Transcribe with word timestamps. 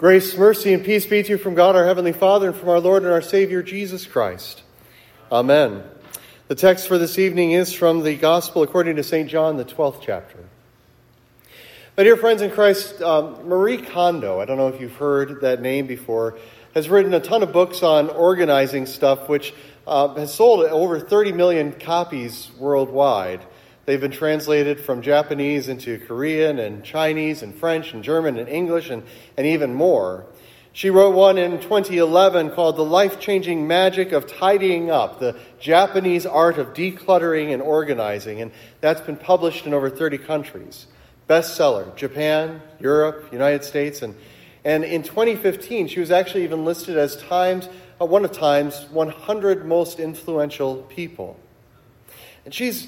Grace, 0.00 0.34
mercy, 0.34 0.72
and 0.72 0.82
peace 0.82 1.04
be 1.04 1.22
to 1.22 1.28
you 1.28 1.36
from 1.36 1.54
God 1.54 1.76
our 1.76 1.84
Heavenly 1.84 2.14
Father 2.14 2.48
and 2.48 2.56
from 2.56 2.70
our 2.70 2.80
Lord 2.80 3.02
and 3.02 3.12
our 3.12 3.20
Savior 3.20 3.62
Jesus 3.62 4.06
Christ. 4.06 4.62
Amen. 5.30 5.82
The 6.48 6.54
text 6.54 6.88
for 6.88 6.96
this 6.96 7.18
evening 7.18 7.50
is 7.50 7.74
from 7.74 8.02
the 8.02 8.16
Gospel 8.16 8.62
according 8.62 8.96
to 8.96 9.02
St. 9.02 9.28
John, 9.28 9.58
the 9.58 9.64
12th 9.66 10.00
chapter. 10.00 10.38
My 11.98 12.04
dear 12.04 12.16
friends 12.16 12.40
in 12.40 12.50
Christ, 12.50 13.02
um, 13.02 13.46
Marie 13.46 13.76
Kondo, 13.76 14.40
I 14.40 14.46
don't 14.46 14.56
know 14.56 14.68
if 14.68 14.80
you've 14.80 14.96
heard 14.96 15.42
that 15.42 15.60
name 15.60 15.86
before, 15.86 16.38
has 16.72 16.88
written 16.88 17.12
a 17.12 17.20
ton 17.20 17.42
of 17.42 17.52
books 17.52 17.82
on 17.82 18.08
organizing 18.08 18.86
stuff, 18.86 19.28
which 19.28 19.52
uh, 19.86 20.14
has 20.14 20.32
sold 20.32 20.64
over 20.64 20.98
30 20.98 21.32
million 21.32 21.72
copies 21.72 22.50
worldwide. 22.58 23.42
They've 23.90 24.00
been 24.00 24.12
translated 24.12 24.78
from 24.78 25.02
Japanese 25.02 25.68
into 25.68 25.98
Korean 25.98 26.60
and 26.60 26.84
Chinese 26.84 27.42
and 27.42 27.52
French 27.52 27.92
and 27.92 28.04
German 28.04 28.38
and 28.38 28.48
English 28.48 28.88
and, 28.88 29.02
and 29.36 29.48
even 29.48 29.74
more. 29.74 30.26
She 30.72 30.90
wrote 30.90 31.12
one 31.12 31.38
in 31.38 31.60
2011 31.60 32.50
called 32.52 32.76
The 32.76 32.84
Life 32.84 33.18
Changing 33.18 33.66
Magic 33.66 34.12
of 34.12 34.28
Tidying 34.28 34.92
Up, 34.92 35.18
the 35.18 35.36
Japanese 35.58 36.24
art 36.24 36.56
of 36.56 36.68
decluttering 36.68 37.52
and 37.52 37.60
organizing, 37.60 38.40
and 38.40 38.52
that's 38.80 39.00
been 39.00 39.16
published 39.16 39.66
in 39.66 39.74
over 39.74 39.90
30 39.90 40.18
countries. 40.18 40.86
Bestseller 41.28 41.92
Japan, 41.96 42.62
Europe, 42.78 43.32
United 43.32 43.64
States, 43.64 44.02
and, 44.02 44.14
and 44.64 44.84
in 44.84 45.02
2015, 45.02 45.88
she 45.88 45.98
was 45.98 46.12
actually 46.12 46.44
even 46.44 46.64
listed 46.64 46.96
as 46.96 47.16
Times, 47.16 47.68
uh, 48.00 48.06
one 48.06 48.24
of 48.24 48.30
Time's 48.30 48.84
100 48.92 49.66
most 49.66 49.98
influential 49.98 50.76
people. 50.82 51.40
And 52.44 52.54
she's 52.54 52.86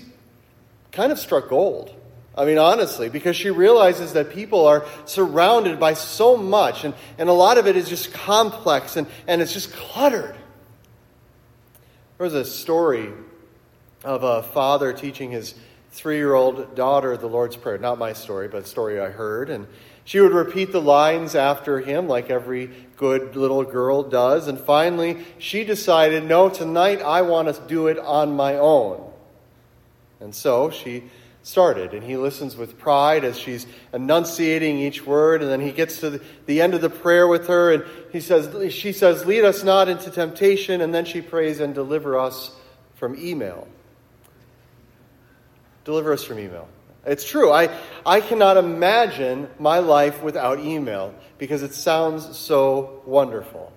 kind 0.93 1.11
of 1.11 1.19
struck 1.19 1.49
gold. 1.49 1.95
I 2.37 2.47
mean, 2.47 2.59
honestly, 2.59 3.09
because 3.11 3.37
she 3.37 3.51
realizes 3.51 4.15
that 4.15 4.31
people 4.31 4.67
are 4.67 4.87
surrounded 5.05 5.79
by 5.79 5.95
so 5.95 6.37
much, 6.37 6.85
and, 6.85 6.95
and 7.19 7.29
a 7.29 7.33
lot 7.33 7.59
of 7.59 7.67
it 7.67 7.77
is 7.77 7.89
just 7.89 8.13
complex 8.13 8.97
and, 8.97 9.07
and 9.27 9.43
it's 9.43 9.53
just 9.53 9.73
cluttered. 9.73 10.35
There 12.17 12.25
was 12.25 12.35
a 12.35 12.45
story 12.45 13.11
of 14.05 14.23
a 14.23 14.43
father 14.43 14.93
teaching 14.93 15.31
his 15.31 15.55
three 15.91 16.17
year 16.17 16.35
old 16.35 16.75
daughter 16.75 17.17
the 17.17 17.27
Lord's 17.27 17.57
Prayer. 17.57 17.79
Not 17.79 17.99
my 17.99 18.15
story, 18.15 18.49
but 18.49 18.63
a 18.63 18.67
story 18.67 18.99
I 18.99 19.11
heard. 19.11 19.51
And 19.51 19.67
she 20.05 20.21
would 20.21 20.33
repeat 20.33 20.73
the 20.73 20.81
lines 20.81 21.35
after 21.35 21.81
him, 21.81 22.09
like 22.09 22.31
every 22.31 22.71
good 22.97 23.37
little 23.37 23.63
girl 23.63 24.03
does. 24.03 24.49
And 24.49 24.59
finally, 24.59 25.19
she 25.39 25.65
decided, 25.65 26.25
no, 26.25 26.49
tonight 26.49 27.03
I 27.03 27.23
want 27.23 27.55
to 27.55 27.61
do 27.67 27.89
it 27.89 27.99
on 27.99 28.35
my 28.35 28.57
own. 28.57 29.12
And 30.23 30.35
so 30.35 30.71
she 30.71 31.05
started, 31.43 31.93
and 31.93 32.05
he 32.05 32.17
listens 32.17 32.57
with 32.57 32.79
pride 32.79 33.25
as 33.25 33.39
she's 33.39 33.67
enunciating 33.93 34.79
each 34.79 35.05
word, 35.05 35.43
and 35.43 35.51
then 35.51 35.61
he 35.61 35.73
gets 35.73 35.99
to 36.01 36.11
the, 36.11 36.23
the 36.47 36.63
end 36.63 36.75
of 36.75 36.81
the 36.81 36.91
prayer 36.91 37.27
with 37.27 37.49
her, 37.49 37.73
and 37.73 37.85
he 38.13 38.21
says, 38.21 38.73
she 38.73 38.93
says, 38.93 39.27
Lead 39.27 39.45
us 39.45 39.65
not 39.65 39.89
into 39.89 40.11
temptation, 40.11 40.81
and 40.81 40.95
then 40.95 41.05
she 41.05 41.21
prays, 41.21 41.59
and 41.59 41.75
deliver 41.75 42.19
us 42.19 42.55
from 42.95 43.17
email. 43.19 43.67
Deliver 45.85 46.13
us 46.13 46.23
from 46.23 46.39
email. 46.39 46.69
It's 47.05 47.29
true. 47.29 47.51
I, 47.51 47.77
I 48.07 48.21
cannot 48.21 48.57
imagine 48.57 49.49
my 49.59 49.81
life 49.81 50.23
without 50.23 50.61
email 50.61 51.13
because 51.39 51.65
it 51.65 51.75
sounds 51.75 52.39
so 52.39 53.03
wonderful. 53.05 53.73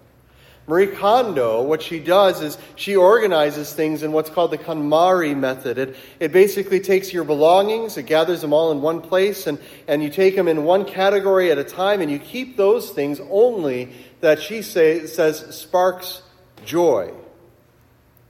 Marie 0.68 0.88
Kondo, 0.88 1.62
what 1.62 1.84
she 1.84 2.00
does 2.00 2.42
is 2.42 2.58
she 2.76 2.96
organizes 2.96 3.72
things 3.72 4.02
in 4.02 4.12
what's 4.12 4.32
called 4.32 4.50
the 4.50 4.58
KonMari 4.58 5.38
method. 5.38 5.78
It, 5.78 5.96
it 6.20 6.32
basically 6.32 6.80
takes 6.80 7.14
your 7.14 7.24
belongings, 7.24 7.98
it 7.98 8.04
gathers 8.04 8.42
them 8.42 8.52
all 8.52 8.72
in 8.72 8.82
one 8.82 9.02
place, 9.02 9.46
and, 9.46 9.60
and 9.88 10.02
you 10.02 10.10
take 10.10 10.36
them 10.36 10.48
in 10.48 10.64
one 10.64 10.86
category 10.86 11.52
at 11.52 11.60
a 11.60 11.64
time, 11.64 12.02
and 12.02 12.10
you 12.10 12.18
keep 12.18 12.58
those 12.58 12.90
things 12.90 13.22
only 13.30 13.92
that 14.22 14.42
she 14.42 14.64
say, 14.64 15.06
says 15.06 15.56
sparks 15.56 16.24
joy. 16.66 17.14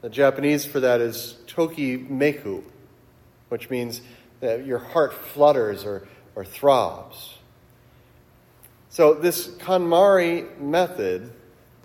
The 0.01 0.09
Japanese 0.09 0.65
for 0.65 0.81
that 0.81 0.99
is 0.99 1.37
toki 1.47 1.97
meku, 1.97 2.63
which 3.47 3.69
means 3.69 4.01
that 4.41 4.65
your 4.65 4.79
heart 4.79 5.13
flutters 5.13 5.85
or, 5.85 6.05
or 6.35 6.43
throbs. 6.43 7.37
So, 8.89 9.13
this 9.13 9.47
KonMari 9.47 10.59
method 10.59 11.31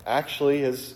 actually 0.05 0.61
is 0.61 0.95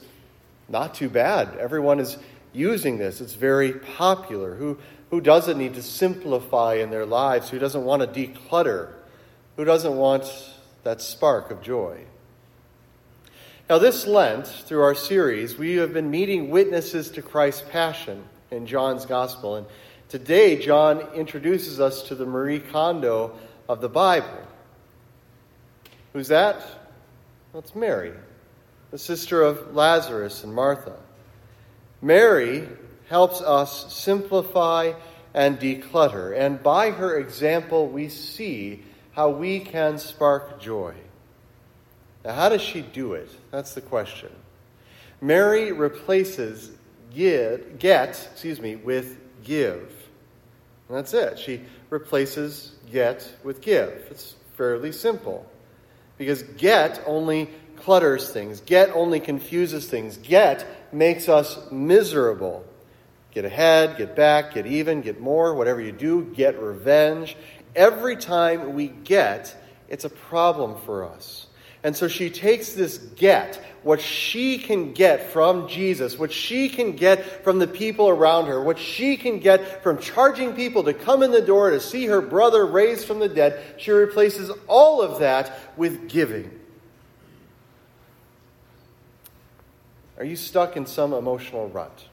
not 0.68 0.94
too 0.96 1.10
bad. 1.10 1.58
Everyone 1.58 2.00
is 2.00 2.18
using 2.54 2.98
this. 2.98 3.22
It's 3.22 3.36
very 3.36 3.74
popular. 3.74 4.56
Who, 4.56 4.78
who 5.10 5.22
doesn't 5.22 5.58
need 5.58 5.76
to 5.76 5.84
simplify 5.84 6.76
in 6.76 6.90
their 6.90 7.06
lives? 7.06 7.50
Who 7.50 7.60
doesn't 7.60 7.84
want 7.84 8.02
to 8.02 8.08
declutter? 8.08 8.94
Who 9.58 9.66
doesn't 9.66 9.96
want 9.96 10.32
that 10.84 11.02
spark 11.02 11.52
of 11.52 11.62
joy? 11.62 12.06
Now, 13.70 13.80
this 13.80 14.06
Lent, 14.06 14.46
through 14.46 14.84
our 14.84 14.96
series, 14.96 15.58
we 15.58 15.76
have 15.78 15.92
been 15.94 16.12
meeting 16.12 16.50
witnesses 16.50 17.10
to 17.12 17.22
Christ's 17.22 17.64
passion 17.70 18.24
in 18.52 18.68
John's 18.68 19.06
Gospel. 19.06 19.56
And 19.56 19.66
today, 20.08 20.60
John 20.62 21.00
introduces 21.16 21.80
us 21.80 22.04
to 22.04 22.16
the 22.16 22.26
Marie 22.26 22.60
Kondo 22.60 23.38
of 23.68 23.82
the 23.82 23.90
Bible. 23.90 24.44
Who's 26.14 26.28
that? 26.28 26.62
That's 27.54 27.76
Mary 27.76 28.14
the 28.96 29.00
sister 29.00 29.42
of 29.42 29.76
Lazarus 29.76 30.46
and 30.46 30.56
Martha. 30.56 30.96
Mary 32.02 32.66
helps 33.10 33.42
us 33.42 33.94
simplify 33.94 34.94
and 35.34 35.60
declutter, 35.60 36.34
and 36.34 36.64
by 36.64 36.92
her 36.92 37.20
example, 37.20 37.90
we 37.90 38.08
see 38.08 38.82
how 39.12 39.32
we 39.32 39.60
can 39.60 39.98
spark 39.98 40.62
joy. 40.62 40.94
Now, 42.24 42.36
how 42.36 42.48
does 42.48 42.62
she 42.62 42.84
do 42.84 43.16
it? 43.16 43.30
That's 43.52 43.74
the 43.74 43.82
question. 43.82 44.30
Mary 45.20 45.74
replaces 45.74 46.72
get, 47.14 48.30
excuse 48.32 48.62
me, 48.62 48.78
with 48.78 49.18
give. 49.44 49.94
And 50.88 50.98
that's 50.98 51.14
it. 51.14 51.38
She 51.38 51.60
replaces 51.90 52.72
get 52.90 53.30
with 53.44 53.60
give. 53.60 54.08
It's 54.10 54.36
fairly 54.56 54.94
simple. 54.94 55.46
Because 56.18 56.44
get 56.44 57.02
only 57.06 57.50
clutters 57.78 58.30
things. 58.30 58.62
Get 58.62 58.90
only 58.94 59.20
confuses 59.20 59.88
things. 59.88 60.18
Get 60.18 60.66
makes 60.94 61.30
us 61.30 61.60
miserable. 61.72 62.66
Get 63.32 63.44
ahead, 63.44 63.98
get 63.98 64.16
back, 64.16 64.54
get 64.54 64.66
even, 64.66 65.02
get 65.02 65.20
more, 65.20 65.54
whatever 65.54 65.82
you 65.82 65.92
do, 65.92 66.24
get 66.24 66.58
revenge. 66.62 67.36
Every 67.76 68.16
time 68.16 68.74
we 68.74 68.88
get, 68.88 69.54
it's 69.90 70.06
a 70.06 70.10
problem 70.10 70.78
for 70.86 71.04
us. 71.04 71.48
And 71.84 71.96
so 71.96 72.08
she 72.08 72.30
takes 72.30 72.74
this 72.74 72.98
get, 72.98 73.62
what 73.86 74.02
she 74.02 74.58
can 74.58 74.94
get 74.94 75.32
from 75.32 75.68
Jesus, 75.68 76.18
what 76.18 76.34
she 76.34 76.70
can 76.70 76.94
get 76.94 77.44
from 77.44 77.60
the 77.60 77.68
people 77.68 78.10
around 78.10 78.48
her, 78.48 78.60
what 78.60 78.80
she 78.80 79.16
can 79.16 79.38
get 79.38 79.84
from 79.84 80.00
charging 80.00 80.56
people 80.56 80.84
to 80.86 80.92
come 80.92 81.22
in 81.22 81.30
the 81.30 81.40
door 81.40 81.70
to 81.70 81.80
see 81.80 82.08
her 82.08 82.20
brother 82.20 82.66
raised 82.66 83.06
from 83.06 83.20
the 83.20 83.30
dead, 83.30 83.64
she 83.78 83.92
replaces 83.92 84.50
all 84.66 85.04
of 85.04 85.20
that 85.20 85.56
with 85.78 86.10
giving. 86.10 86.50
Are 90.18 90.26
you 90.26 90.36
stuck 90.36 90.76
in 90.76 90.88
some 90.88 91.14
emotional 91.14 91.70
rut? 91.70 92.06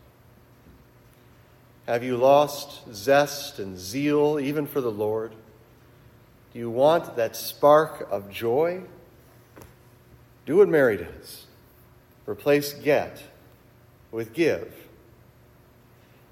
Have 1.86 2.04
you 2.04 2.18
lost 2.18 2.82
zest 2.92 3.58
and 3.58 3.78
zeal 3.78 4.38
even 4.38 4.66
for 4.66 4.82
the 4.82 4.92
Lord? 4.92 5.32
Do 6.52 6.58
you 6.58 6.68
want 6.68 7.16
that 7.16 7.34
spark 7.34 8.08
of 8.10 8.30
joy? 8.30 8.82
Do 10.44 10.56
what 10.58 10.68
Mary 10.68 10.98
does. 10.98 11.46
Replace 12.26 12.72
get 12.72 13.22
with 14.10 14.32
give. 14.32 14.72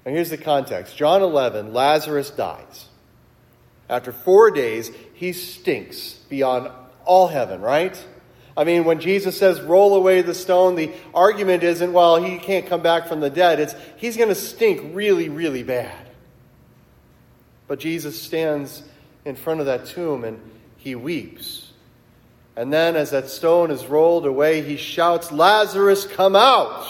And 0.05 0.15
here's 0.15 0.29
the 0.29 0.37
context 0.37 0.95
John 0.95 1.21
11, 1.21 1.73
Lazarus 1.73 2.29
dies. 2.29 2.87
After 3.89 4.11
four 4.11 4.51
days, 4.51 4.89
he 5.13 5.33
stinks 5.33 6.13
beyond 6.29 6.71
all 7.03 7.27
heaven, 7.27 7.61
right? 7.61 7.97
I 8.55 8.63
mean, 8.63 8.83
when 8.83 8.99
Jesus 8.99 9.37
says, 9.37 9.61
roll 9.61 9.95
away 9.95 10.21
the 10.21 10.33
stone, 10.33 10.75
the 10.75 10.91
argument 11.13 11.63
isn't, 11.63 11.93
well, 11.93 12.21
he 12.21 12.37
can't 12.37 12.67
come 12.67 12.81
back 12.81 13.07
from 13.07 13.21
the 13.21 13.29
dead. 13.29 13.59
It's, 13.59 13.75
he's 13.97 14.17
going 14.17 14.29
to 14.29 14.35
stink 14.35 14.93
really, 14.93 15.29
really 15.29 15.63
bad. 15.63 16.07
But 17.67 17.79
Jesus 17.79 18.21
stands 18.21 18.83
in 19.23 19.35
front 19.35 19.61
of 19.61 19.67
that 19.67 19.85
tomb 19.85 20.23
and 20.25 20.39
he 20.77 20.95
weeps. 20.95 21.70
And 22.55 22.71
then, 22.71 22.95
as 22.95 23.11
that 23.11 23.29
stone 23.29 23.71
is 23.71 23.85
rolled 23.85 24.25
away, 24.25 24.61
he 24.61 24.77
shouts, 24.77 25.31
Lazarus, 25.31 26.05
come 26.05 26.35
out! 26.35 26.85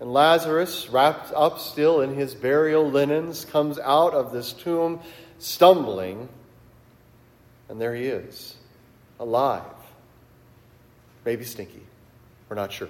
And 0.00 0.12
Lazarus, 0.12 0.88
wrapped 0.88 1.32
up 1.32 1.60
still 1.60 2.00
in 2.00 2.14
his 2.14 2.34
burial 2.34 2.90
linens, 2.90 3.44
comes 3.44 3.78
out 3.78 4.14
of 4.14 4.32
this 4.32 4.52
tomb 4.52 5.00
stumbling. 5.38 6.28
And 7.68 7.80
there 7.80 7.94
he 7.94 8.06
is, 8.06 8.56
alive 9.20 9.62
maybe 11.24 11.44
stinky. 11.44 11.82
We're 12.48 12.56
not 12.56 12.72
sure. 12.72 12.88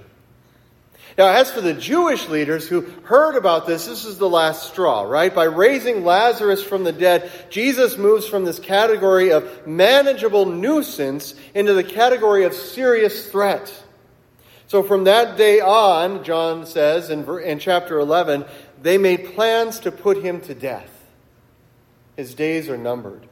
Now, 1.19 1.29
as 1.29 1.51
for 1.51 1.61
the 1.61 1.75
Jewish 1.75 2.29
leaders 2.29 2.67
who 2.67 2.83
heard 3.05 3.37
about 3.37 3.67
this, 3.67 3.87
this 3.87 4.07
is 4.07 4.17
the 4.17 4.29
last 4.29 4.71
straw, 4.71 5.03
right? 5.03 5.35
By 5.35 5.45
raising 5.45 6.05
Lazarus 6.05 6.65
from 6.65 6.85
the 6.85 6.93
dead, 6.93 7.31
Jesus 7.51 7.99
moves 7.99 8.27
from 8.27 8.45
this 8.45 8.59
category 8.59 9.31
of 9.31 9.67
manageable 9.67 10.47
nuisance 10.47 11.35
into 11.55 11.75
the 11.75 11.85
category 11.85 12.45
of 12.45 12.55
serious 12.55 13.31
threat. 13.31 13.71
So 14.69 14.83
from 14.83 15.05
that 15.05 15.37
day 15.37 15.61
on, 15.61 16.25
John 16.25 16.65
says 16.65 17.11
in, 17.11 17.29
in 17.41 17.59
chapter 17.59 17.99
11, 17.99 18.47
they 18.81 18.97
made 18.97 19.35
plans 19.35 19.81
to 19.81 19.93
put 19.93 20.23
him 20.23 20.41
to 20.43 20.55
death. 20.55 20.89
His 22.17 22.35
days 22.35 22.71
are 22.71 22.79
numbered. 22.79 23.29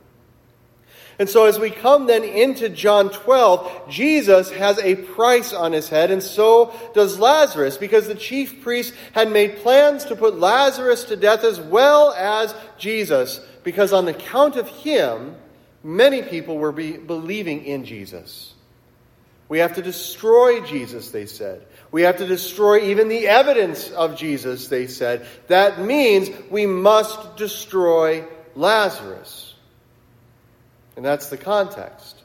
And 1.20 1.28
so, 1.28 1.44
as 1.44 1.58
we 1.58 1.68
come 1.68 2.06
then 2.06 2.24
into 2.24 2.70
John 2.70 3.10
12, 3.10 3.90
Jesus 3.90 4.50
has 4.52 4.78
a 4.78 4.94
price 4.94 5.52
on 5.52 5.70
his 5.70 5.86
head, 5.86 6.10
and 6.10 6.22
so 6.22 6.72
does 6.94 7.18
Lazarus, 7.18 7.76
because 7.76 8.08
the 8.08 8.14
chief 8.14 8.62
priests 8.62 8.96
had 9.12 9.30
made 9.30 9.58
plans 9.58 10.06
to 10.06 10.16
put 10.16 10.38
Lazarus 10.38 11.04
to 11.04 11.16
death 11.16 11.44
as 11.44 11.60
well 11.60 12.14
as 12.14 12.54
Jesus, 12.78 13.38
because 13.64 13.92
on 13.92 14.08
account 14.08 14.56
of 14.56 14.66
him, 14.68 15.36
many 15.84 16.22
people 16.22 16.56
were 16.56 16.72
be 16.72 16.92
believing 16.96 17.66
in 17.66 17.84
Jesus. 17.84 18.54
We 19.50 19.58
have 19.58 19.74
to 19.74 19.82
destroy 19.82 20.62
Jesus, 20.62 21.10
they 21.10 21.26
said. 21.26 21.66
We 21.92 22.00
have 22.02 22.16
to 22.16 22.26
destroy 22.26 22.84
even 22.84 23.08
the 23.08 23.28
evidence 23.28 23.90
of 23.90 24.16
Jesus, 24.16 24.68
they 24.68 24.86
said. 24.86 25.26
That 25.48 25.82
means 25.82 26.30
we 26.48 26.64
must 26.64 27.36
destroy 27.36 28.24
Lazarus. 28.54 29.49
And 31.00 31.04
that's 31.06 31.30
the 31.30 31.38
context. 31.38 32.20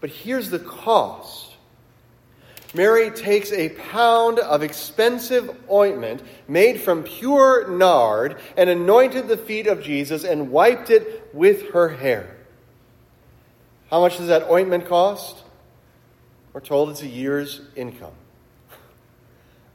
But 0.00 0.10
here's 0.10 0.48
the 0.48 0.60
cost. 0.60 1.56
Mary 2.72 3.10
takes 3.10 3.50
a 3.50 3.70
pound 3.70 4.38
of 4.38 4.62
expensive 4.62 5.50
ointment 5.68 6.22
made 6.46 6.80
from 6.80 7.02
pure 7.02 7.66
nard 7.68 8.38
and 8.56 8.70
anointed 8.70 9.26
the 9.26 9.36
feet 9.36 9.66
of 9.66 9.82
Jesus 9.82 10.22
and 10.22 10.52
wiped 10.52 10.90
it 10.90 11.30
with 11.34 11.70
her 11.70 11.88
hair. 11.88 12.36
How 13.90 14.00
much 14.00 14.18
does 14.18 14.28
that 14.28 14.48
ointment 14.48 14.86
cost? 14.86 15.42
We're 16.52 16.60
told 16.60 16.90
it's 16.90 17.02
a 17.02 17.08
year's 17.08 17.60
income. 17.74 18.14
I 18.70 18.74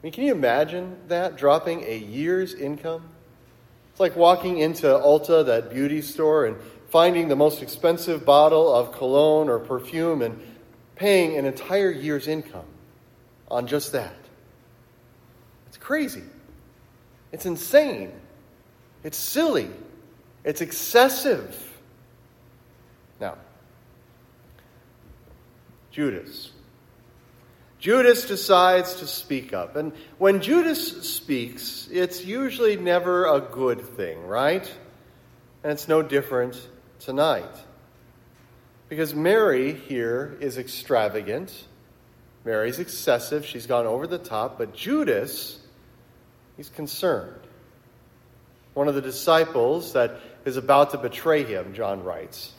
mean, 0.04 0.14
can 0.14 0.24
you 0.24 0.32
imagine 0.32 1.00
that? 1.10 1.36
Dropping 1.36 1.84
a 1.84 1.98
year's 1.98 2.54
income? 2.54 3.10
It's 3.92 4.00
like 4.00 4.16
walking 4.16 4.60
into 4.60 4.88
Ulta, 4.88 5.46
that 5.48 5.70
beauty 5.70 6.02
store, 6.02 6.46
and 6.46 6.56
finding 6.96 7.28
the 7.28 7.36
most 7.36 7.62
expensive 7.62 8.24
bottle 8.24 8.74
of 8.74 8.94
cologne 8.94 9.50
or 9.50 9.60
perfume 9.60 10.22
and 10.22 10.42
paying 10.96 11.38
an 11.38 11.44
entire 11.44 11.92
year's 11.92 12.26
income 12.26 12.64
on 13.52 13.68
just 13.68 13.92
that. 13.92 14.16
It's 15.68 15.76
crazy. 15.76 16.24
It's 17.34 17.46
insane. 17.46 18.14
It's 19.04 19.18
silly. 19.18 19.70
It's 20.46 20.62
excessive. 20.62 21.54
Now, 23.20 23.40
Judas. 25.92 26.52
Judas 27.78 28.26
decides 28.26 28.96
to 29.02 29.08
speak 29.08 29.52
up. 29.52 29.76
And 29.76 29.92
when 30.18 30.42
Judas 30.42 31.06
speaks, 31.14 31.90
it's 31.92 32.24
usually 32.24 32.78
never 32.78 33.26
a 33.26 33.42
good 33.42 33.82
thing, 33.82 34.26
right? 34.26 34.66
And 35.62 35.74
it's 35.74 35.90
no 35.90 36.02
different 36.02 36.70
tonight. 37.00 37.56
Because 38.90 39.14
Mary 39.14 39.74
here 39.74 40.38
is 40.40 40.58
extravagant. 40.58 41.66
Mary's 42.44 42.80
excessive. 42.80 43.46
She's 43.46 43.66
gone 43.66 43.88
over 43.88 44.08
the 44.08 44.20
top. 44.20 44.58
But 44.58 44.76
Judas, 44.76 45.60
he's 46.58 46.70
concerned. 46.70 47.42
One 48.74 48.88
of 48.88 48.96
the 48.96 49.02
disciples 49.02 49.94
that 49.94 50.20
is 50.44 50.58
about 50.58 50.92
to 50.92 50.98
betray 50.98 51.44
him, 51.44 51.74
John 51.74 52.04
writes. 52.04 52.54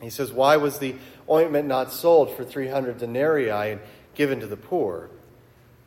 He 0.00 0.10
says, 0.10 0.32
Why 0.32 0.56
was 0.56 0.78
the 0.78 0.96
ointment 1.30 1.68
not 1.68 1.92
sold 1.92 2.36
for 2.36 2.44
300 2.44 2.98
denarii 2.98 3.50
and 3.50 3.80
given 4.14 4.40
to 4.40 4.46
the 4.48 4.56
poor? 4.56 5.08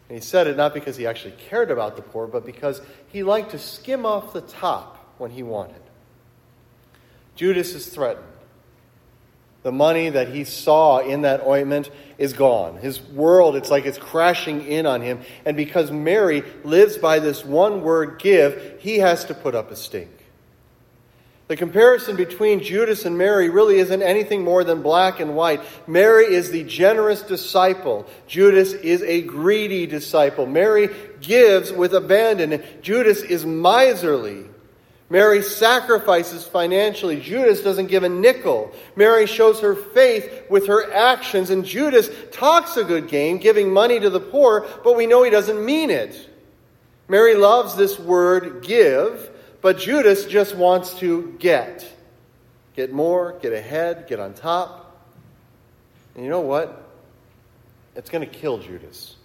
And 0.07 0.17
he 0.17 0.21
said 0.23 0.47
it 0.47 0.55
not 0.55 0.73
because 0.73 0.95
he 0.95 1.05
actually 1.05 1.33
cared 1.49 1.69
about 1.69 1.95
the 1.95 2.01
poor, 2.01 2.27
but 2.27 2.45
because 2.45 2.81
he 3.07 3.23
liked 3.23 3.51
to 3.51 3.59
skim 3.59 4.05
off 4.05 4.33
the 4.33 4.41
top 4.41 5.15
when 5.17 5.31
he 5.31 5.43
wanted. 5.43 5.81
Judas 7.35 7.73
is 7.73 7.87
threatened. 7.87 8.25
The 9.63 9.71
money 9.71 10.09
that 10.09 10.29
he 10.29 10.43
saw 10.43 10.99
in 10.99 11.23
that 11.23 11.41
ointment 11.41 11.89
is 12.19 12.33
gone. 12.33 12.77
His 12.77 13.01
world, 13.01 13.55
it's 13.55 13.71
like 13.71 13.85
it's 13.85 13.97
crashing 13.97 14.63
in 14.67 14.85
on 14.85 15.01
him. 15.01 15.21
And 15.43 15.57
because 15.57 15.91
Mary 15.91 16.43
lives 16.63 16.97
by 16.97 17.17
this 17.17 17.43
one 17.43 17.81
word 17.81 18.19
give, 18.19 18.77
he 18.79 18.99
has 18.99 19.25
to 19.25 19.33
put 19.33 19.55
up 19.55 19.71
a 19.71 19.75
stink. 19.75 20.11
The 21.47 21.55
comparison 21.55 22.15
between 22.15 22.63
Judas 22.63 23.05
and 23.05 23.17
Mary 23.17 23.49
really 23.49 23.77
isn't 23.77 24.01
anything 24.01 24.43
more 24.43 24.63
than 24.63 24.81
black 24.81 25.19
and 25.19 25.35
white. 25.35 25.61
Mary 25.87 26.25
is 26.25 26.49
the 26.49 26.63
generous 26.63 27.21
disciple. 27.21 28.07
Judas 28.27 28.73
is 28.73 29.03
a 29.03 29.21
greedy 29.21 29.85
disciple. 29.85 30.47
Mary 30.47 30.89
gives 31.21 31.71
with 31.71 31.93
abandon. 31.93 32.63
Judas 32.81 33.21
is 33.21 33.45
miserly. 33.45 34.45
Mary 35.09 35.43
sacrifices 35.43 36.45
financially. 36.45 37.19
Judas 37.19 37.61
doesn't 37.61 37.87
give 37.87 38.03
a 38.03 38.09
nickel. 38.09 38.71
Mary 38.95 39.27
shows 39.27 39.59
her 39.59 39.75
faith 39.75 40.49
with 40.49 40.67
her 40.67 40.91
actions, 40.91 41.51
and 41.51 41.63
Judas 41.63 42.09
talks 42.31 42.75
a 42.75 42.83
good 42.83 43.07
game, 43.07 43.37
giving 43.37 43.71
money 43.71 43.99
to 43.99 44.09
the 44.09 44.19
poor, 44.19 44.67
but 44.83 44.95
we 44.95 45.05
know 45.05 45.23
he 45.23 45.29
doesn't 45.29 45.63
mean 45.63 45.91
it. 45.91 46.29
Mary 47.07 47.35
loves 47.35 47.75
this 47.75 47.99
word 47.99 48.63
give, 48.63 49.29
but 49.61 49.77
Judas 49.77 50.25
just 50.25 50.55
wants 50.55 50.95
to 50.99 51.35
get. 51.39 51.87
Get 52.75 52.91
more, 52.91 53.37
get 53.41 53.53
ahead, 53.53 54.07
get 54.07 54.19
on 54.19 54.33
top. 54.33 55.07
And 56.15 56.23
you 56.23 56.31
know 56.31 56.41
what? 56.41 56.81
It's 57.95 58.09
going 58.09 58.27
to 58.27 58.33
kill 58.33 58.57
Judas. 58.57 59.15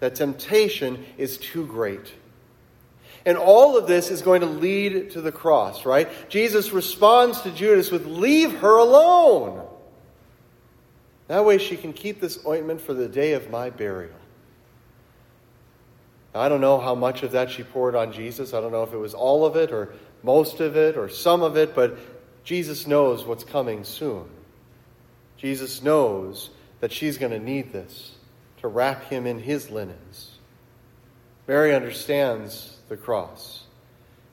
That 0.00 0.14
temptation 0.14 1.04
is 1.18 1.36
too 1.36 1.66
great. 1.66 2.12
And 3.26 3.36
all 3.36 3.76
of 3.76 3.86
this 3.86 4.10
is 4.10 4.22
going 4.22 4.40
to 4.40 4.46
lead 4.46 5.10
to 5.10 5.20
the 5.20 5.32
cross, 5.32 5.84
right? 5.84 6.08
Jesus 6.30 6.72
responds 6.72 7.42
to 7.42 7.50
Judas 7.50 7.90
with, 7.90 8.06
Leave 8.06 8.52
her 8.60 8.78
alone. 8.78 9.66
That 11.28 11.44
way 11.44 11.58
she 11.58 11.76
can 11.76 11.92
keep 11.92 12.20
this 12.20 12.44
ointment 12.46 12.80
for 12.80 12.94
the 12.94 13.08
day 13.08 13.34
of 13.34 13.50
my 13.50 13.70
burial. 13.70 14.14
I 16.34 16.48
don't 16.48 16.60
know 16.60 16.78
how 16.78 16.94
much 16.94 17.22
of 17.22 17.32
that 17.32 17.50
she 17.50 17.62
poured 17.62 17.94
on 17.94 18.12
Jesus. 18.12 18.54
I 18.54 18.60
don't 18.60 18.72
know 18.72 18.82
if 18.82 18.92
it 18.92 18.98
was 18.98 19.14
all 19.14 19.44
of 19.44 19.56
it 19.56 19.72
or 19.72 19.92
most 20.22 20.60
of 20.60 20.76
it 20.76 20.96
or 20.96 21.08
some 21.08 21.42
of 21.42 21.56
it, 21.56 21.74
but 21.74 21.98
Jesus 22.44 22.86
knows 22.86 23.24
what's 23.24 23.44
coming 23.44 23.84
soon. 23.84 24.28
Jesus 25.36 25.82
knows 25.82 26.50
that 26.80 26.92
she's 26.92 27.18
going 27.18 27.32
to 27.32 27.38
need 27.38 27.72
this 27.72 28.12
to 28.58 28.68
wrap 28.68 29.04
him 29.04 29.26
in 29.26 29.38
his 29.38 29.70
linens. 29.70 30.32
Mary 31.48 31.74
understands 31.74 32.76
the 32.90 32.96
cross. 32.98 33.62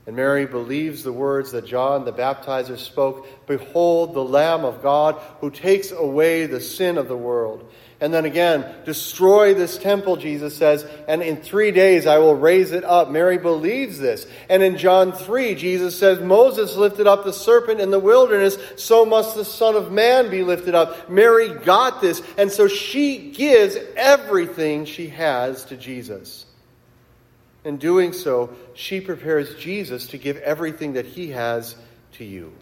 And 0.07 0.15
Mary 0.15 0.45
believes 0.45 1.03
the 1.03 1.13
words 1.13 1.51
that 1.51 1.65
John 1.65 2.05
the 2.05 2.13
baptizer 2.13 2.77
spoke 2.77 3.27
Behold, 3.45 4.13
the 4.13 4.23
Lamb 4.23 4.65
of 4.65 4.81
God 4.81 5.15
who 5.41 5.51
takes 5.51 5.91
away 5.91 6.45
the 6.45 6.59
sin 6.59 6.97
of 6.97 7.07
the 7.07 7.15
world. 7.15 7.69
And 7.99 8.13
then 8.13 8.25
again, 8.25 8.65
destroy 8.85 9.53
this 9.53 9.77
temple, 9.77 10.17
Jesus 10.17 10.55
says, 10.55 10.85
and 11.07 11.21
in 11.21 11.37
three 11.37 11.71
days 11.71 12.07
I 12.07 12.19
will 12.19 12.35
raise 12.35 12.71
it 12.71 12.83
up. 12.83 13.11
Mary 13.11 13.37
believes 13.37 13.99
this. 13.99 14.25
And 14.49 14.63
in 14.63 14.77
John 14.77 15.11
3, 15.11 15.55
Jesus 15.55 15.97
says, 15.97 16.19
Moses 16.19 16.75
lifted 16.75 17.05
up 17.05 17.23
the 17.23 17.33
serpent 17.33 17.79
in 17.79 17.91
the 17.91 17.99
wilderness, 17.99 18.57
so 18.75 19.05
must 19.05 19.35
the 19.35 19.45
Son 19.45 19.75
of 19.75 19.91
Man 19.91 20.29
be 20.29 20.43
lifted 20.43 20.73
up. 20.73 21.09
Mary 21.09 21.49
got 21.49 22.01
this, 22.01 22.21
and 22.37 22.51
so 22.51 22.67
she 22.67 23.31
gives 23.31 23.77
everything 23.95 24.85
she 24.85 25.09
has 25.09 25.65
to 25.65 25.77
Jesus. 25.77 26.46
In 27.67 27.75
doing 27.75 28.13
so, 28.13 28.55
she 28.75 29.01
prepares 29.01 29.53
Jesus 29.55 30.07
to 30.07 30.17
give 30.17 30.37
everything 30.37 30.93
that 30.93 31.05
he 31.05 31.31
has 31.31 31.75
to 32.13 32.23
you. 32.23 32.53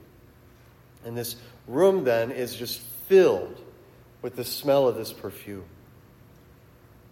And 1.05 1.15
this 1.15 1.35
room 1.67 2.03
then 2.05 2.31
is 2.31 2.55
just 2.55 2.79
filled 3.07 3.62
with 4.24 4.35
the 4.35 4.43
smell 4.43 4.88
of 4.88 4.95
this 4.95 5.13
perfume. 5.13 5.65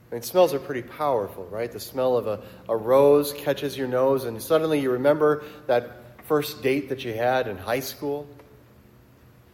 I 0.09 0.15
mean, 0.15 0.23
smells 0.23 0.55
are 0.55 0.59
pretty 0.59 0.81
powerful, 0.81 1.45
right? 1.45 1.71
The 1.71 1.79
smell 1.79 2.17
of 2.17 2.25
a, 2.25 2.41
a 2.67 2.75
rose 2.75 3.31
catches 3.31 3.77
your 3.77 3.87
nose, 3.87 4.23
and 4.23 4.41
suddenly 4.41 4.79
you 4.79 4.89
remember 4.89 5.43
that 5.67 6.25
first 6.25 6.63
date 6.63 6.89
that 6.89 7.05
you 7.05 7.13
had 7.13 7.47
in 7.47 7.59
high 7.59 7.81
school. 7.81 8.27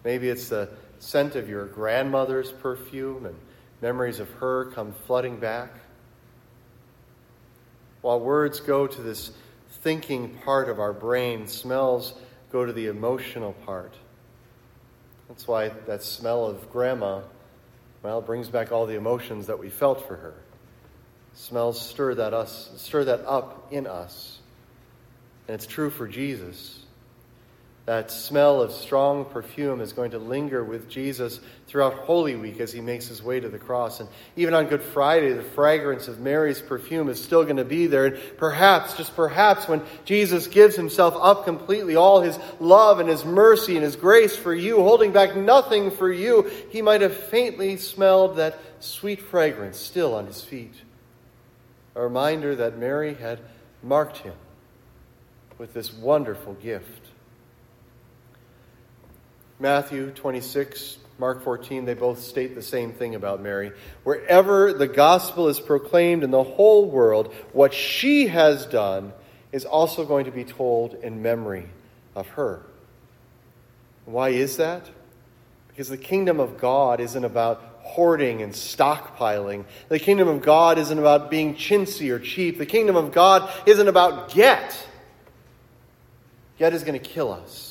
Maybe 0.05 0.29
it's 0.29 0.47
the 0.47 0.69
scent 0.99 1.35
of 1.35 1.49
your 1.49 1.65
grandmother's 1.65 2.53
perfume, 2.53 3.25
and 3.25 3.35
memories 3.81 4.21
of 4.21 4.29
her 4.35 4.71
come 4.71 4.93
flooding 5.07 5.41
back. 5.41 5.73
While 8.01 8.19
words 8.19 8.59
go 8.59 8.87
to 8.87 9.01
this 9.01 9.31
thinking 9.81 10.35
part 10.45 10.69
of 10.69 10.79
our 10.79 10.93
brain, 10.93 11.47
smells 11.47 12.13
go 12.51 12.65
to 12.65 12.73
the 12.73 12.87
emotional 12.87 13.53
part. 13.65 13.93
That's 15.27 15.47
why 15.47 15.69
that 15.85 16.03
smell 16.03 16.45
of 16.45 16.71
grandma, 16.71 17.21
well, 18.01 18.21
brings 18.21 18.49
back 18.49 18.71
all 18.71 18.85
the 18.85 18.95
emotions 18.95 19.47
that 19.47 19.59
we 19.59 19.69
felt 19.69 20.07
for 20.07 20.15
her. 20.15 20.33
Smells 21.33 21.79
stir 21.79 22.15
that 22.15 22.33
us 22.33 22.71
stir 22.77 23.05
that 23.05 23.25
up 23.25 23.67
in 23.71 23.85
us. 23.85 24.39
And 25.47 25.55
it's 25.55 25.67
true 25.67 25.89
for 25.89 26.07
Jesus. 26.07 26.85
That 27.89 28.11
smell 28.11 28.61
of 28.61 28.71
strong 28.71 29.25
perfume 29.25 29.81
is 29.81 29.93
going 29.93 30.11
to 30.11 30.19
linger 30.19 30.63
with 30.63 30.91
Jesus 30.91 31.39
throughout 31.65 31.95
Holy 31.95 32.35
Week 32.35 32.59
as 32.59 32.71
he 32.71 32.81
makes 32.81 33.07
his 33.07 33.23
way 33.23 33.39
to 33.39 33.49
the 33.49 33.57
cross. 33.57 33.99
And 33.99 34.07
even 34.35 34.53
on 34.53 34.67
Good 34.67 34.83
Friday, 34.83 35.33
the 35.33 35.41
fragrance 35.41 36.07
of 36.07 36.19
Mary's 36.19 36.61
perfume 36.61 37.09
is 37.09 37.19
still 37.19 37.43
going 37.45 37.57
to 37.57 37.65
be 37.65 37.87
there. 37.87 38.05
And 38.05 38.19
perhaps, 38.37 38.95
just 38.95 39.15
perhaps, 39.15 39.67
when 39.67 39.81
Jesus 40.05 40.45
gives 40.45 40.75
himself 40.75 41.15
up 41.19 41.45
completely, 41.45 41.95
all 41.95 42.21
his 42.21 42.37
love 42.59 42.99
and 42.99 43.09
his 43.09 43.25
mercy 43.25 43.73
and 43.73 43.83
his 43.83 43.95
grace 43.95 44.35
for 44.35 44.53
you, 44.53 44.83
holding 44.83 45.11
back 45.11 45.35
nothing 45.35 45.89
for 45.89 46.13
you, 46.13 46.43
he 46.69 46.83
might 46.83 47.01
have 47.01 47.17
faintly 47.17 47.75
smelled 47.77 48.37
that 48.37 48.59
sweet 48.81 49.19
fragrance 49.19 49.79
still 49.79 50.13
on 50.13 50.27
his 50.27 50.43
feet. 50.43 50.75
A 51.95 52.03
reminder 52.03 52.55
that 52.55 52.77
Mary 52.77 53.15
had 53.15 53.39
marked 53.81 54.17
him 54.17 54.35
with 55.57 55.73
this 55.73 55.91
wonderful 55.91 56.53
gift. 56.53 57.08
Matthew 59.61 60.11
26, 60.11 60.97
Mark 61.17 61.43
14, 61.43 61.83
they 61.83 61.93
both 61.93 62.23
state 62.23 62.55
the 62.55 62.61
same 62.61 62.93
thing 62.93 63.15
about 63.15 63.41
Mary. 63.41 63.73
Wherever 64.03 64.71
the 64.71 64.87
gospel 64.87 65.49
is 65.49 65.59
proclaimed 65.59 66.23
in 66.23 66.31
the 66.31 66.43
whole 66.43 66.89
world, 66.89 67.33
what 67.51 67.73
she 67.73 68.27
has 68.27 68.65
done 68.65 69.11
is 69.51 69.65
also 69.65 70.05
going 70.05 70.25
to 70.25 70.31
be 70.31 70.45
told 70.45 70.93
in 70.93 71.21
memory 71.21 71.67
of 72.15 72.25
her. 72.29 72.61
Why 74.05 74.29
is 74.29 74.57
that? 74.57 74.89
Because 75.67 75.89
the 75.89 75.97
kingdom 75.97 76.39
of 76.39 76.57
God 76.57 77.01
isn't 77.01 77.25
about 77.25 77.61
hoarding 77.81 78.41
and 78.41 78.53
stockpiling. 78.53 79.65
The 79.89 79.99
kingdom 79.99 80.29
of 80.29 80.41
God 80.41 80.77
isn't 80.77 80.97
about 80.97 81.29
being 81.29 81.55
chintzy 81.55 82.11
or 82.11 82.19
cheap. 82.19 82.59
The 82.59 82.65
kingdom 82.65 82.95
of 82.95 83.11
God 83.11 83.51
isn't 83.65 83.87
about 83.89 84.31
get. 84.31 84.87
Get 86.57 86.73
is 86.73 86.83
going 86.83 86.97
to 86.99 87.05
kill 87.05 87.33
us 87.33 87.68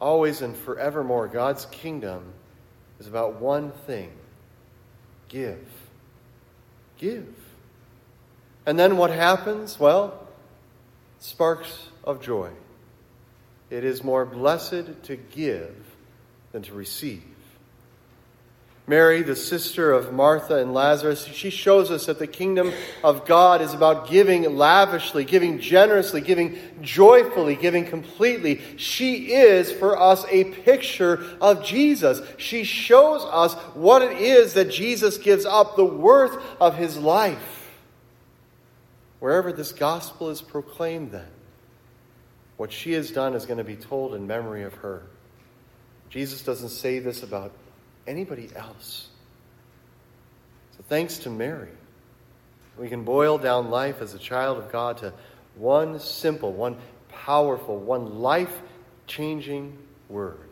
always 0.00 0.42
and 0.42 0.56
forevermore, 0.56 1.28
God's 1.28 1.66
kingdom 1.66 2.32
is 2.98 3.06
about 3.06 3.40
one 3.40 3.72
thing 3.86 4.12
give. 5.28 5.68
Give. 6.98 7.34
And 8.66 8.78
then 8.78 8.96
what 8.96 9.10
happens? 9.10 9.78
Well, 9.78 10.26
sparks 11.18 11.88
of 12.04 12.20
joy. 12.20 12.50
It 13.70 13.84
is 13.84 14.02
more 14.02 14.26
blessed 14.26 15.04
to 15.04 15.16
give 15.16 15.76
than 16.52 16.62
to 16.62 16.74
receive. 16.74 17.22
Mary, 18.90 19.22
the 19.22 19.36
sister 19.36 19.92
of 19.92 20.12
Martha 20.12 20.56
and 20.56 20.74
Lazarus, 20.74 21.24
she 21.26 21.48
shows 21.48 21.92
us 21.92 22.06
that 22.06 22.18
the 22.18 22.26
kingdom 22.26 22.72
of 23.04 23.24
God 23.24 23.62
is 23.62 23.72
about 23.72 24.10
giving 24.10 24.56
lavishly, 24.56 25.24
giving 25.24 25.60
generously, 25.60 26.20
giving 26.20 26.58
joyfully, 26.82 27.54
giving 27.54 27.86
completely. 27.86 28.60
She 28.76 29.32
is 29.32 29.70
for 29.70 29.96
us 29.96 30.26
a 30.28 30.42
picture 30.42 31.24
of 31.40 31.64
Jesus. 31.64 32.20
She 32.36 32.64
shows 32.64 33.22
us 33.30 33.54
what 33.74 34.02
it 34.02 34.18
is 34.18 34.54
that 34.54 34.72
Jesus 34.72 35.18
gives 35.18 35.46
up, 35.46 35.76
the 35.76 35.84
worth 35.84 36.36
of 36.60 36.76
his 36.76 36.98
life. 36.98 37.70
Wherever 39.20 39.52
this 39.52 39.70
gospel 39.70 40.30
is 40.30 40.42
proclaimed, 40.42 41.12
then, 41.12 41.28
what 42.56 42.72
she 42.72 42.94
has 42.94 43.12
done 43.12 43.34
is 43.34 43.46
going 43.46 43.58
to 43.58 43.64
be 43.64 43.76
told 43.76 44.16
in 44.16 44.26
memory 44.26 44.64
of 44.64 44.74
her. 44.74 45.04
Jesus 46.08 46.42
doesn't 46.42 46.70
say 46.70 46.98
this 46.98 47.22
about 47.22 47.52
anybody 48.10 48.50
else. 48.56 49.08
So 50.76 50.84
thanks 50.88 51.18
to 51.20 51.30
Mary, 51.30 51.70
we 52.76 52.88
can 52.88 53.04
boil 53.04 53.38
down 53.38 53.70
life 53.70 54.02
as 54.02 54.14
a 54.14 54.18
child 54.18 54.58
of 54.58 54.72
God 54.72 54.98
to 54.98 55.12
one 55.54 56.00
simple, 56.00 56.52
one 56.52 56.76
powerful, 57.08 57.78
one 57.78 58.20
life 58.20 58.60
changing 59.06 59.78
word. 60.08 60.48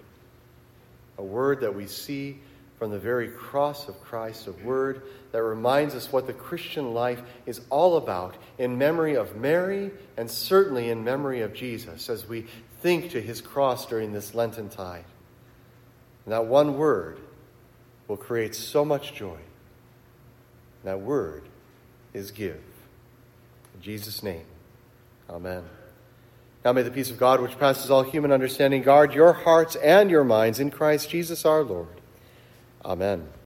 A 1.19 1.23
word 1.23 1.61
that 1.61 1.75
we 1.75 1.87
see 1.87 2.39
from 2.79 2.93
the 2.93 2.99
very 2.99 3.29
cross 3.29 3.89
of 3.89 4.01
Christ, 4.03 4.47
a 4.47 4.53
word 4.53 5.03
that 5.33 5.43
reminds 5.43 5.97
us 5.97 6.13
what 6.13 6.29
the 6.29 6.33
Christian 6.33 6.95
life 6.95 7.21
is 7.45 7.61
all 7.71 7.97
about 7.97 8.37
in 8.57 8.79
memory 8.79 9.17
of 9.17 9.35
Mary 9.35 9.91
and 10.17 10.31
certainly 10.31 10.91
in 10.91 11.03
memory 11.03 11.41
of 11.41 11.53
Jesus 11.55 12.09
as 12.09 12.29
we 12.29 12.47
think 12.83 13.11
to 13.11 13.21
his 13.21 13.41
cross 13.41 13.87
during 13.87 14.13
this 14.13 14.33
Lenten 14.33 14.69
tide. 14.69 15.05
And 16.25 16.33
that 16.33 16.47
one 16.47 16.77
word 16.77 17.19
will 18.09 18.17
create 18.17 18.55
so 18.55 18.85
much 18.85 19.15
joy. 19.15 19.39
That 20.85 21.01
word 21.01 21.45
is 22.15 22.31
give. 22.31 22.63
In 23.75 23.83
Jesus' 23.83 24.23
name, 24.23 24.47
amen. 25.29 25.63
Now 26.65 26.73
may 26.73 26.83
the 26.83 26.91
peace 26.91 27.11
of 27.11 27.19
God, 27.19 27.41
which 27.41 27.59
passes 27.59 27.91
all 27.91 28.03
human 28.03 28.33
understanding, 28.33 28.83
guard 28.83 29.15
your 29.15 29.33
hearts 29.33 29.77
and 29.77 30.11
your 30.11 30.25
minds 30.25 30.59
in 30.59 30.71
Christ 30.71 31.11
Jesus 31.11 31.45
our 31.45 31.63
Lord. 31.63 32.01
Amen. 32.85 33.29